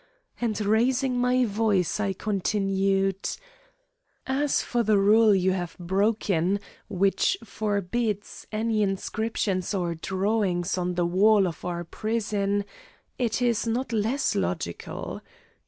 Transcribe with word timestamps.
And, 0.41 0.59
raising 0.61 1.19
my 1.19 1.45
voice, 1.45 1.99
I 1.99 2.13
continued: 2.13 3.19
"As 4.25 4.63
for 4.63 4.81
the 4.81 4.97
rule 4.97 5.35
you 5.35 5.51
have 5.51 5.77
broken, 5.79 6.59
which 6.89 7.37
forbids 7.43 8.47
any 8.51 8.81
inscription 8.81 9.61
or 9.75 9.93
drawing 9.93 10.65
on 10.75 10.95
the 10.95 11.05
walls 11.05 11.45
of 11.45 11.63
our 11.63 11.83
prison, 11.83 12.65
it 13.19 13.43
is 13.43 13.67
not 13.67 13.93
less 13.93 14.33
logical. 14.33 15.21